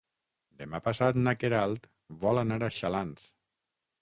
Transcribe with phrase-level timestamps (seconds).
[0.61, 1.85] Demà passat na Queralt
[2.25, 3.29] vol anar a Xalans.